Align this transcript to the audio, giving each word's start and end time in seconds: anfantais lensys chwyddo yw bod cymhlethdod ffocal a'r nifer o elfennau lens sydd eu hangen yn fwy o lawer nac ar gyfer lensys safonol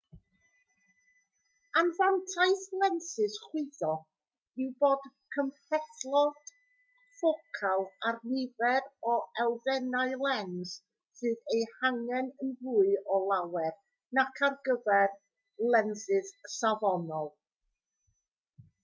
anfantais 1.79 2.61
lensys 2.83 3.33
chwyddo 3.43 3.89
yw 4.63 4.69
bod 4.83 5.03
cymhlethdod 5.35 6.33
ffocal 7.19 7.85
a'r 8.11 8.17
nifer 8.31 8.89
o 9.11 9.13
elfennau 9.45 10.17
lens 10.25 10.73
sydd 11.21 11.55
eu 11.59 11.67
hangen 11.83 12.33
yn 12.47 12.53
fwy 12.63 12.89
o 13.17 13.19
lawer 13.33 13.75
nac 14.21 14.41
ar 14.49 14.55
gyfer 14.69 15.13
lensys 15.75 16.33
safonol 16.57 17.31